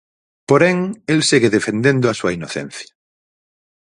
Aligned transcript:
Porén, 0.49 0.77
el 1.13 1.19
segue 1.29 1.53
defendendo 1.57 2.05
a 2.07 2.17
súa 2.19 2.33
inocencia. 2.37 2.91